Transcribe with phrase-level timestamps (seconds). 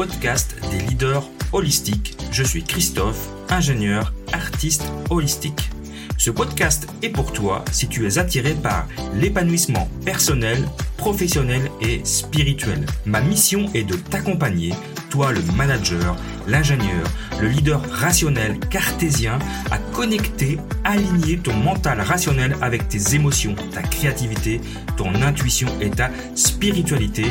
[0.00, 2.16] Podcast des leaders holistiques.
[2.32, 5.68] Je suis Christophe, ingénieur, artiste holistique.
[6.16, 10.66] Ce podcast est pour toi si tu es attiré par l'épanouissement personnel,
[10.96, 12.86] professionnel et spirituel.
[13.04, 14.72] Ma mission est de t'accompagner,
[15.10, 17.04] toi le manager, l'ingénieur,
[17.38, 19.38] le leader rationnel cartésien,
[19.70, 24.62] à connecter, aligner ton mental rationnel avec tes émotions, ta créativité,
[24.96, 27.26] ton intuition et ta spiritualité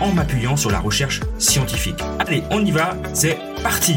[0.00, 2.00] en m'appuyant sur la recherche scientifique.
[2.18, 3.96] Allez, on y va, c'est parti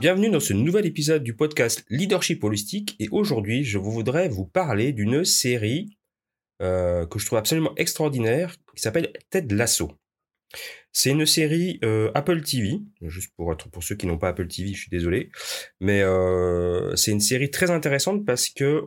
[0.00, 4.92] Bienvenue dans ce nouvel épisode du podcast Leadership Holistique et aujourd'hui je voudrais vous parler
[4.92, 5.98] d'une série
[6.60, 9.92] euh, que je trouve absolument extraordinaire, qui s'appelle Ted Lasso.
[10.92, 14.48] C'est une série euh, Apple TV, juste pour être pour ceux qui n'ont pas Apple
[14.48, 15.30] TV, je suis désolé,
[15.80, 18.82] mais euh, c'est une série très intéressante parce que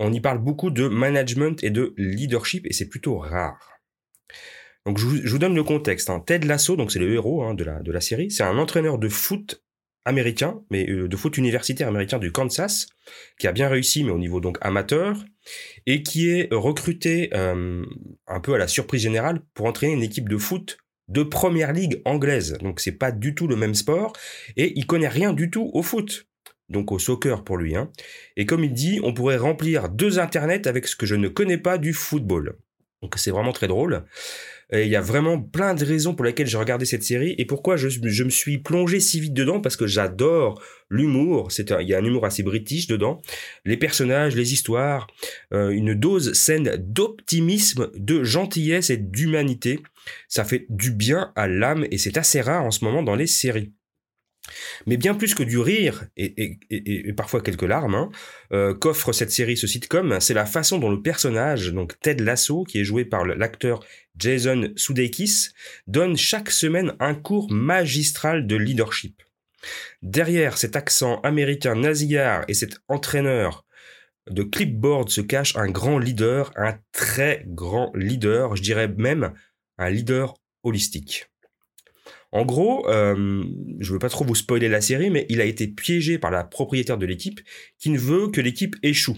[0.00, 3.78] on y parle beaucoup de management et de leadership et c'est plutôt rare.
[4.84, 6.10] Donc je vous, donne le contexte.
[6.10, 6.20] Hein.
[6.20, 8.98] Ted Lasso, donc c'est le héros hein, de la de la série, c'est un entraîneur
[8.98, 9.62] de foot
[10.08, 12.86] américain, mais de foot universitaire américain du Kansas,
[13.38, 15.24] qui a bien réussi, mais au niveau donc amateur,
[15.86, 17.84] et qui est recruté euh,
[18.26, 22.02] un peu à la surprise générale pour entraîner une équipe de foot de première ligue
[22.04, 22.58] anglaise.
[22.60, 24.12] Donc c'est pas du tout le même sport
[24.56, 26.26] et il connaît rien du tout au foot.
[26.68, 27.76] Donc au soccer pour lui.
[27.76, 27.90] Hein.
[28.36, 31.56] Et comme il dit, on pourrait remplir deux internets avec ce que je ne connais
[31.56, 32.58] pas du football.
[33.00, 34.04] Donc c'est vraiment très drôle.
[34.70, 37.76] Il y a vraiment plein de raisons pour lesquelles j'ai regardé cette série et pourquoi
[37.76, 41.50] je, je me suis plongé si vite dedans parce que j'adore l'humour.
[41.50, 43.22] C'est il y a un humour assez british dedans,
[43.64, 45.06] les personnages, les histoires,
[45.54, 49.80] euh, une dose saine d'optimisme, de gentillesse et d'humanité.
[50.28, 53.26] Ça fait du bien à l'âme et c'est assez rare en ce moment dans les
[53.26, 53.72] séries.
[54.86, 56.58] Mais bien plus que du rire et,
[57.16, 58.10] parfois quelques larmes, hein,
[58.52, 62.64] euh, qu'offre cette série, ce sitcom, c'est la façon dont le personnage, donc Ted Lasso,
[62.64, 63.80] qui est joué par l'acteur
[64.16, 65.50] Jason Sudeikis,
[65.86, 69.22] donne chaque semaine un cours magistral de leadership.
[70.02, 73.64] Derrière cet accent américain nasillard et cet entraîneur
[74.30, 79.32] de clipboard se cache un grand leader, un très grand leader, je dirais même
[79.78, 81.30] un leader holistique.
[82.32, 83.42] En gros, euh,
[83.80, 86.44] je veux pas trop vous spoiler la série, mais il a été piégé par la
[86.44, 87.40] propriétaire de l'équipe
[87.78, 89.16] qui ne veut que l'équipe échoue.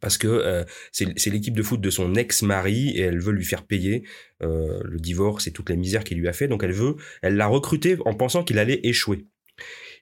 [0.00, 3.66] Parce que euh, c'est l'équipe de foot de son ex-mari et elle veut lui faire
[3.66, 4.04] payer
[4.42, 6.48] euh, le divorce et toute la misère qu'il lui a fait.
[6.48, 9.26] Donc elle veut, elle l'a recruté en pensant qu'il allait échouer.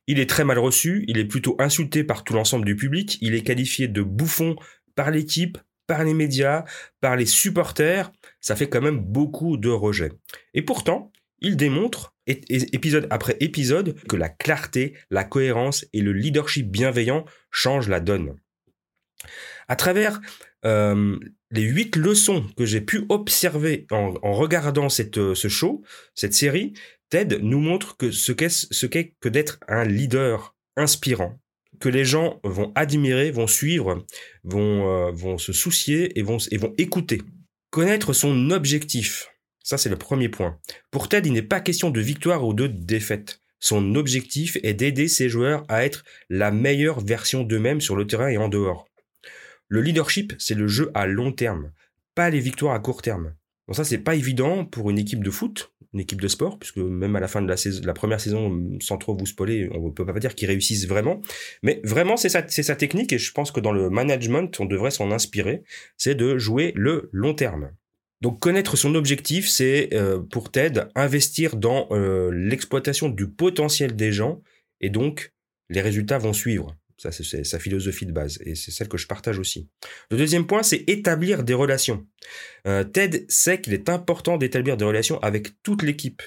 [0.06, 3.34] Il est très mal reçu, il est plutôt insulté par tout l'ensemble du public, il
[3.34, 4.56] est qualifié de bouffon
[4.94, 6.64] par l'équipe, par les médias,
[7.00, 10.12] par les supporters, ça fait quand même beaucoup de rejets.
[10.54, 16.70] Et pourtant, il démontre, épisode après épisode, que la clarté, la cohérence et le leadership
[16.70, 18.36] bienveillant changent la donne.
[19.68, 20.20] À travers
[20.64, 21.18] euh,
[21.50, 25.82] les huit leçons que j'ai pu observer en, regardant cette, euh, ce show,
[26.14, 26.74] cette série,
[27.10, 31.38] Ted nous montre que ce qu'est que d'être un leader inspirant,
[31.80, 34.04] que les gens vont admirer, vont suivre,
[34.44, 37.22] vont, euh, vont se soucier et vont, et vont écouter.
[37.70, 39.28] Connaître son objectif,
[39.68, 40.58] ça, c'est le premier point.
[40.90, 43.42] Pour Ted, il n'est pas question de victoire ou de défaite.
[43.60, 48.28] Son objectif est d'aider ses joueurs à être la meilleure version d'eux-mêmes sur le terrain
[48.28, 48.88] et en dehors.
[49.68, 51.70] Le leadership, c'est le jeu à long terme,
[52.14, 53.34] pas les victoires à court terme.
[53.66, 56.78] Bon, ça, c'est pas évident pour une équipe de foot, une équipe de sport, puisque
[56.78, 60.06] même à la fin de la, première saison, sans trop vous spoiler, on ne peut
[60.06, 61.20] pas dire qu'ils réussissent vraiment.
[61.62, 65.10] Mais vraiment, c'est sa technique, et je pense que dans le management, on devrait s'en
[65.10, 65.62] inspirer,
[65.98, 67.70] c'est de jouer le long terme.
[68.20, 74.12] Donc connaître son objectif, c'est euh, pour Ted investir dans euh, l'exploitation du potentiel des
[74.12, 74.42] gens
[74.80, 75.32] et donc
[75.68, 76.76] les résultats vont suivre.
[76.96, 79.68] Ça, c'est sa philosophie de base et c'est celle que je partage aussi.
[80.10, 82.04] Le deuxième point, c'est établir des relations.
[82.66, 86.22] Euh, Ted sait qu'il est important d'établir des relations avec toute l'équipe.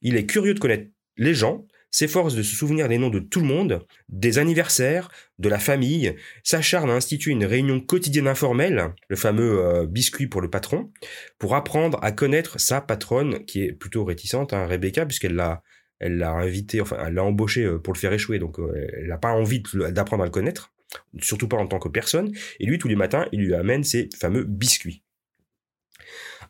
[0.00, 3.40] Il est curieux de connaître les gens s'efforce de se souvenir des noms de tout
[3.40, 9.16] le monde, des anniversaires, de la famille, s'acharne à instituer une réunion quotidienne informelle, le
[9.16, 10.90] fameux euh, biscuit pour le patron,
[11.38, 15.62] pour apprendre à connaître sa patronne, qui est plutôt réticente, hein, Rebecca, puisqu'elle l'a
[16.00, 19.18] elle l'a invité, enfin, l'a embauché euh, pour le faire échouer, donc euh, elle n'a
[19.18, 20.74] pas envie d'apprendre à le connaître,
[21.20, 22.32] surtout pas en tant que personne.
[22.58, 25.04] Et lui, tous les matins, il lui amène ses fameux biscuits.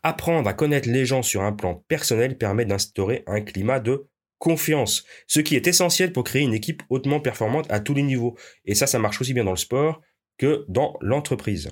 [0.01, 4.07] Apprendre à connaître les gens sur un plan personnel permet d'instaurer un climat de
[4.43, 8.35] confiance, ce qui est essentiel pour créer une équipe hautement performante à tous les niveaux.
[8.65, 10.01] Et ça, ça marche aussi bien dans le sport
[10.37, 11.69] que dans l'entreprise.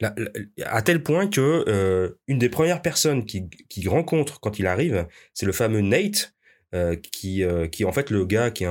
[0.00, 5.06] à tel point que euh, une des premières personnes qu'il qui rencontre quand il arrive,
[5.34, 6.34] c'est le fameux Nate,
[6.74, 8.64] euh, qui euh, qui est en fait le gars qui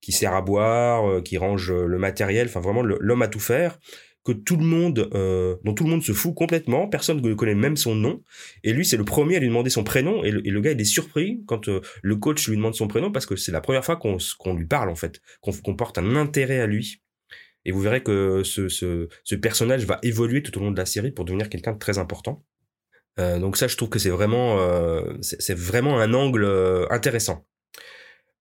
[0.00, 3.78] qui sert à boire, qui range le matériel, enfin vraiment l'homme à tout faire
[4.28, 5.08] que tout le monde
[5.64, 8.22] dont tout le monde se fout complètement, personne ne connaît même son nom
[8.62, 10.84] et lui c'est le premier à lui demander son prénom et le, gars il est
[10.84, 14.54] surpris quand le coach lui demande son prénom parce que c'est la première fois qu'on
[14.54, 17.02] lui parle en fait, qu'on porte un intérêt à lui.
[17.64, 21.24] Et vous verrez que ce, personnage va évoluer tout au long de la série pour
[21.24, 22.44] devenir quelqu'un de très important.
[23.18, 27.46] Euh, donc ça, je trouve que c'est vraiment, euh, c'est vraiment un angle euh, intéressant.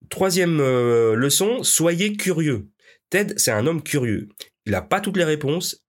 [0.09, 2.69] Troisième euh, leçon, soyez curieux.
[3.09, 4.30] Ted, c'est un homme curieux.
[4.65, 5.86] Il n'a pas toutes les réponses,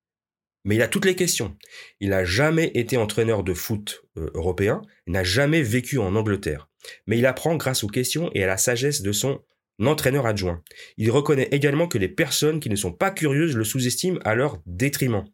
[0.65, 1.57] mais il a toutes les questions.
[2.01, 6.69] Il n'a jamais été entraîneur de foot euh, européen, n'a jamais vécu en Angleterre.
[7.07, 9.43] Mais il apprend grâce aux questions et à la sagesse de son
[9.87, 10.63] entraîneur adjoint.
[10.97, 14.61] Il reconnaît également que les personnes qui ne sont pas curieuses le sous-estiment à leur
[14.67, 15.25] détriment.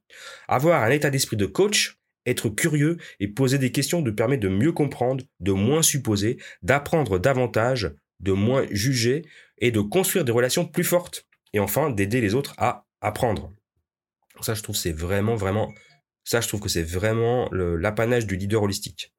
[0.49, 4.49] Avoir un état d'esprit de coach, être curieux et poser des questions de permet de
[4.49, 9.23] mieux comprendre, de moins supposer, d'apprendre davantage, de moins juger
[9.59, 11.27] et de construire des relations plus fortes.
[11.55, 13.51] Et enfin, d'aider les autres à apprendre.
[14.41, 15.73] Ça, je trouve, c'est vraiment, vraiment,
[16.25, 19.15] ça, je trouve que c'est vraiment l'apanage du leader holistique.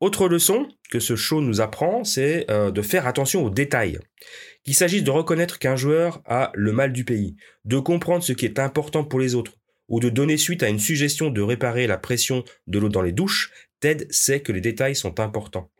[0.00, 4.00] Autre leçon que ce show nous apprend, c'est euh, de faire attention aux détails.
[4.64, 8.44] Qu'il s'agisse de reconnaître qu'un joueur a le mal du pays, de comprendre ce qui
[8.44, 9.52] est important pour les autres,
[9.88, 13.12] ou de donner suite à une suggestion de réparer la pression de l'eau dans les
[13.12, 13.50] douches,
[13.80, 15.70] Ted sait que les détails sont importants.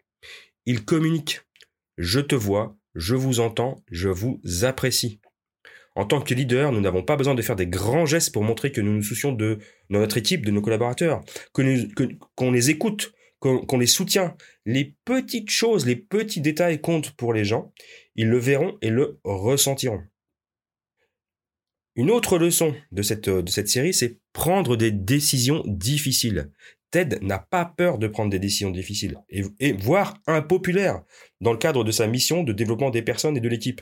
[0.65, 1.41] Il communique.
[1.99, 5.21] Je te vois, je vous entends, je vous apprécie.
[5.95, 8.73] En tant que leader, nous n'avons pas besoin de faire des grands gestes pour montrer
[8.73, 9.59] que nous nous soucions de,
[9.91, 11.21] notre équipe, de nos collaborateurs,
[11.53, 14.37] qu'on les écoute, qu'on les soutient.
[14.65, 17.73] Les petites choses, les petits détails comptent pour les gens.
[18.17, 20.03] Ils le verront et le ressentiront.
[21.95, 26.51] Une autre leçon de cette, de cette série, c'est prendre des décisions difficiles.
[26.93, 31.03] Ted n'a pas peur de prendre des décisions difficiles, et, voire impopulaires,
[31.41, 33.81] dans le cadre de sa mission de développement des personnes et de l'équipe.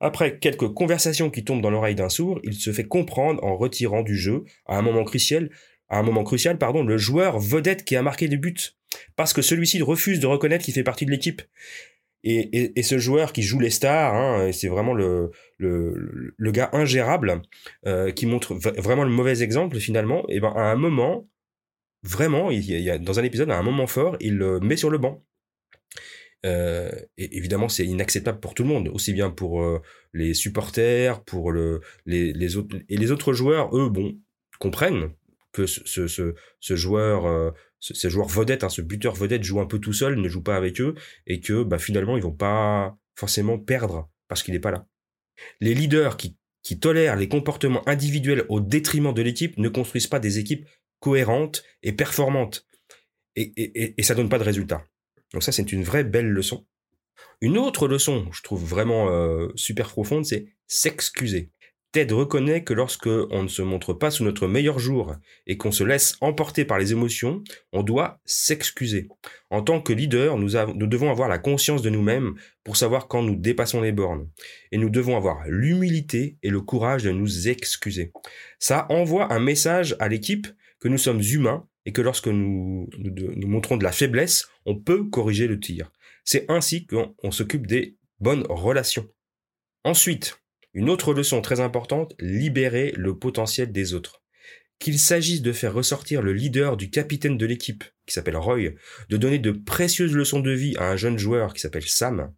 [0.00, 4.02] Après quelques conversations qui tombent dans l'oreille d'un sourd, il se fait comprendre en retirant
[4.02, 5.50] du jeu, à un moment crucial,
[5.90, 8.54] à un moment crucial, pardon, le joueur vedette qui a marqué les buts
[9.16, 11.42] parce que celui-ci refuse de reconnaître qu'il fait partie de l'équipe.
[12.24, 15.32] Et, ce joueur qui joue les stars, hein, c'est vraiment le,
[16.38, 17.42] gars ingérable
[17.86, 20.24] euh, qui montre vraiment le mauvais exemple finalement.
[20.28, 21.26] Et ben à un moment,
[22.02, 25.24] vraiment, il dans un épisode, à un moment fort, il le met sur le banc.
[26.44, 29.80] Euh, et évidemment, c'est inacceptable pour tout le monde, aussi bien pour euh,
[30.12, 33.76] les supporters, pour le, les, autres et les autres joueurs.
[33.76, 34.18] Eux, bon,
[34.58, 35.10] comprennent
[35.52, 37.50] que ce, ce, joueur, euh,
[37.80, 40.80] joueur vedette, hein, ce buteur vedette joue un peu tout seul, ne joue pas avec
[40.80, 40.94] eux,
[41.26, 44.86] et que bah, finalement ils vont pas forcément perdre parce qu'il n'est pas là.
[45.60, 50.38] Les leaders qui tolèrent les comportements individuels au détriment de l'équipe ne construisent pas des
[50.38, 50.66] équipes
[51.02, 52.64] cohérentes et performantes,
[53.34, 54.84] et, et, et ça donne pas de résultats.
[55.32, 56.64] Donc ça c'est une vraie belle leçon.
[57.40, 61.50] Une autre leçon, je trouve vraiment euh, super profonde, c'est s'excuser.
[61.90, 65.14] Ted reconnaît que lorsque on ne se montre pas sous notre meilleur jour
[65.46, 67.42] et qu'on se laisse emporter par les émotions,
[67.72, 69.08] on doit s'excuser.
[69.50, 73.22] En tant que leader, nous, nous devons avoir la conscience de nous-mêmes pour savoir quand
[73.22, 74.30] nous dépassons les bornes.
[74.70, 78.12] Et nous devons avoir l'humilité et le courage de nous excuser.
[78.58, 80.46] Ça envoie un message à l'équipe
[80.82, 85.04] que nous sommes humains et que lorsque nous, nous, montrons de la faiblesse, on peut
[85.04, 85.92] corriger le tir.
[86.24, 89.08] C'est ainsi qu'on s'occupe des bonnes relations.
[89.84, 90.40] Ensuite,
[90.74, 94.22] une autre leçon très importante, libérer le potentiel des autres.
[94.80, 98.70] Qu'il s'agisse de faire ressortir le leader du capitaine de l'équipe, qui s'appelle Roy,
[99.08, 102.34] de donner de précieuses leçons de vie à un jeune joueur qui s'appelle Sam,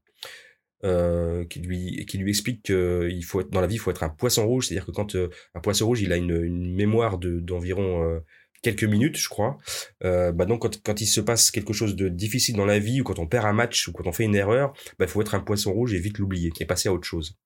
[0.84, 4.02] euh, qui lui qui lui explique qu'il faut être dans la vie il faut être
[4.02, 6.42] un poisson rouge c'est à dire que quand euh, un poisson rouge il a une,
[6.42, 8.20] une mémoire de d'environ euh,
[8.62, 9.56] quelques minutes je crois
[10.04, 13.00] euh, bah donc quand, quand il se passe quelque chose de difficile dans la vie
[13.00, 15.20] ou quand on perd un match ou quand on fait une erreur bah il faut
[15.20, 17.36] être un poisson rouge et vite l'oublier et passer à autre chose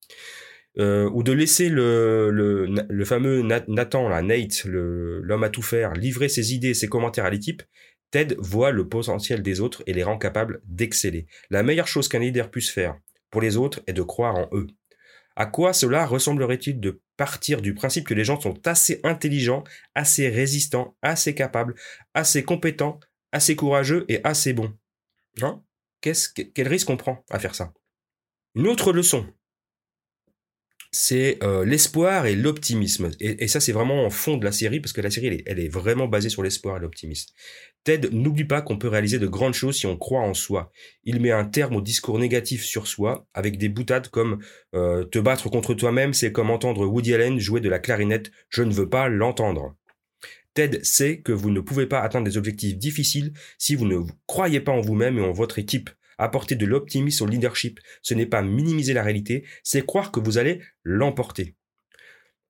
[0.79, 5.93] euh, ou de laisser le, le, le fameux Nathan, là, Nate, l'homme à tout faire,
[5.95, 7.63] livrer ses idées ses commentaires à l'équipe,
[8.11, 11.27] Ted voit le potentiel des autres et les rend capables d'exceller.
[11.51, 12.97] La meilleure chose qu'un leader puisse faire
[13.31, 14.67] pour les autres est de croire en eux.
[15.37, 19.63] À quoi cela ressemblerait-il de partir du principe que les gens sont assez intelligents,
[19.95, 21.75] assez résistants, assez capables,
[22.15, 22.99] assez compétents,
[23.31, 24.73] assez courageux et assez bons?
[25.41, 25.63] Hein?
[26.01, 27.73] Quel risque on prend à faire ça?
[28.55, 29.27] Une autre leçon
[30.91, 33.11] c'est euh, l'espoir et l'optimisme.
[33.21, 35.69] Et, ça, c'est vraiment en fond de la série, parce que la série, elle est,
[35.69, 37.33] vraiment basée sur l'espoir et l'optimisme.
[37.85, 40.73] Ted n'oublie pas qu'on peut réaliser de grandes choses si on croit en soi.
[41.05, 44.43] Il met un terme au discours négatif sur soi avec des boutades comme
[44.75, 48.63] euh, te battre contre toi-même, c'est comme entendre Woody Allen jouer de la clarinette, je
[48.63, 49.75] ne veux pas l'entendre.
[50.55, 54.61] Ted sait que vous ne pouvez pas atteindre des objectifs difficiles si vous ne croyez
[54.61, 55.91] pas en vous-même et en votre équipe.
[56.19, 60.39] Apporter de l'optimisme au leadership, ce n'est pas minimiser la réalité, c'est croire que vous
[60.39, 61.55] allez l'emporter.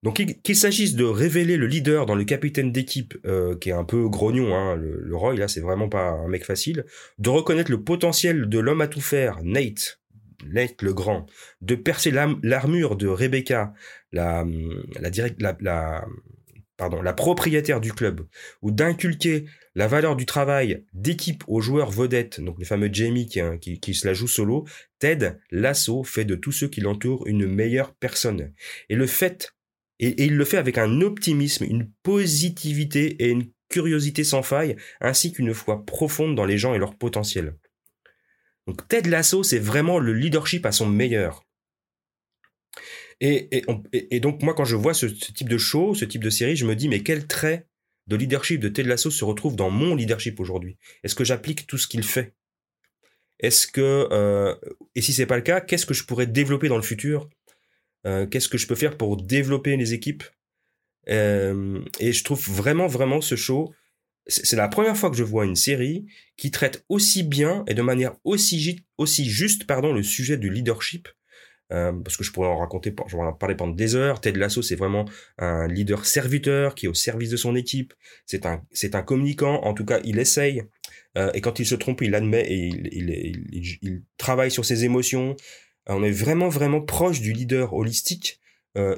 [0.01, 3.83] Donc qu'il s'agisse de révéler le leader dans le capitaine d'équipe, euh, qui est un
[3.83, 6.85] peu grognon, hein, le, Roy là c'est vraiment pas un mec facile,
[7.17, 9.99] de reconnaître le potentiel de l'homme à tout faire, Nate,
[10.47, 11.25] Nate le grand,
[11.61, 13.73] de percer l'armure de Rebecca,
[14.13, 14.45] la,
[15.11, 16.05] direct, la, la,
[17.03, 18.27] la propriétaire du club,
[18.61, 19.45] ou d'inculquer
[19.75, 23.93] la valeur du travail d'équipe aux joueurs vedettes, donc le fameux Jamie qui, qui, qui
[23.93, 24.65] se la joue solo,
[24.99, 28.53] Ted Lasso fait de tous ceux qui l'entourent une meilleure personne.
[28.89, 29.53] Et le fait
[29.99, 35.31] et, il le fait avec un optimisme, une positivité et une curiosité sans faille, ainsi
[35.31, 37.55] qu'une foi profonde dans les gens et leur potentiel.
[38.65, 41.45] Donc Ted Lasso, c'est vraiment le leadership à son meilleur.
[43.21, 46.65] Et, donc moi, quand je vois ce, type de show, ce type de série, je
[46.65, 47.67] me dis, mais quel trait
[48.07, 50.77] de leadership de Ted Lasso se retrouve dans mon leadership aujourd'hui?
[51.03, 52.33] Est-ce que j'applique tout ce qu'il fait?
[53.39, 54.55] Est-ce que, euh,
[54.95, 57.29] et si c'est pas le cas, qu'est-ce que je pourrais développer dans le futur?
[58.05, 60.23] Euh, qu'est-ce que je peux faire pour développer les équipes?
[61.09, 63.73] Euh, Et je trouve vraiment, vraiment ce show.
[64.27, 66.05] C'est la première fois que je vois une série
[66.37, 71.09] qui traite aussi bien et de manière aussi, aussi juste pardon, le sujet du leadership.
[71.71, 74.21] Euh, parce que je pourrais en raconter, je pourrais en parler pendant des heures.
[74.21, 75.05] Ted Lasso, c'est vraiment
[75.37, 77.93] un leader serviteur qui est au service de son équipe.
[78.25, 79.61] C'est un, c'est un communicant.
[79.63, 80.63] En tout cas, il essaye.
[81.17, 83.09] Euh, et quand il se trompe, il l'admet et il, il,
[83.51, 85.35] il, il, travaille sur ses émotions.
[85.89, 88.39] Euh, on est vraiment vraiment proche du leader holistique.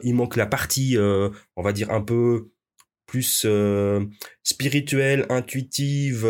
[0.04, 2.52] Il manque la partie, on va dire un peu
[3.12, 3.46] plus
[4.42, 6.26] spirituelle, intuitive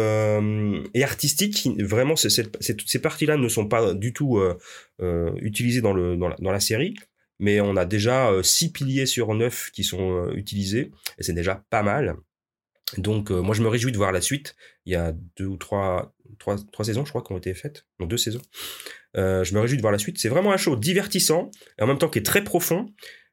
[0.95, 1.69] et artistique.
[1.77, 4.41] Vraiment, ces parties-là ne sont pas du tout
[5.39, 6.95] utilisées dans, la, série
[7.37, 11.83] mais on a déjà six piliers sur neuf qui sont utilisés et c'est déjà pas
[11.83, 12.15] mal.
[12.97, 14.55] Donc moi je me réjouis de voir la suite.
[14.87, 17.85] Il y a deux ou trois, trois, trois saisons je crois qui ont été faites,
[17.99, 18.41] non deux saisons.
[19.17, 20.17] Euh, je me réjouis de voir la suite.
[20.17, 22.87] C'est vraiment un show divertissant et en même temps qui est très profond.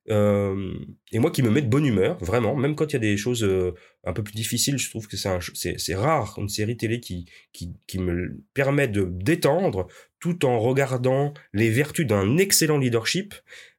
[0.08, 3.16] Et moi qui me met de bonne humeur, vraiment, même quand il y a des
[3.16, 3.74] choses euh,
[4.04, 7.26] un peu plus difficiles, je trouve que c'est, rare une série télé qui
[7.98, 9.86] me permet de détendre
[10.20, 13.34] tout en regardant les vertus d'un excellent leadership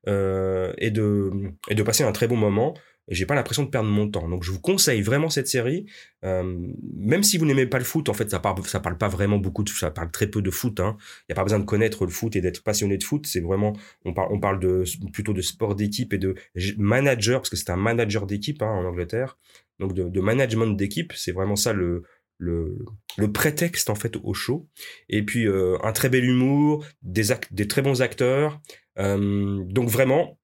[0.07, 1.31] euh, et, de,
[1.69, 2.73] et de passer un très bon moment
[3.09, 4.29] et j'ai pas l'impression de perdre mon temps.
[4.29, 5.87] Donc je vous conseille vraiment cette série,
[6.23, 6.57] euh,
[6.95, 8.07] même si vous n'aimez pas le foot.
[8.07, 10.79] En fait, ça parle, parle pas vraiment beaucoup de, ça parle très peu de foot.
[10.79, 10.95] Hein.
[11.27, 13.25] Il y a pas besoin de connaître le foot et d'être passionné de foot.
[13.25, 13.73] C'est vraiment,
[14.05, 16.35] on parle, on parle de plutôt de sport d'équipe et de
[16.77, 19.37] manager parce que c'est un manager d'équipe hein, en Angleterre.
[19.79, 22.03] Donc de, de management d'équipe, c'est vraiment ça le,
[22.37, 22.77] le,
[23.17, 24.67] le, prétexte en fait au show.
[25.07, 28.61] Et puis euh, un très bel humour, des, des très bons acteurs.
[28.97, 30.38] Euh, donc vraiment,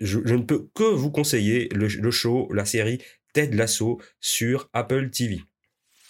[0.00, 2.98] je, ne peux que vous conseiller le, show, la série
[3.32, 5.40] Ted Lasso sur Apple TV.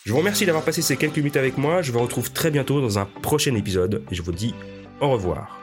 [0.04, 1.82] Je vous remercie d'avoir passé ces quelques minutes avec moi.
[1.82, 4.54] Je vous retrouve très bientôt dans un prochain épisode et je vous dis
[5.00, 5.60] au revoir.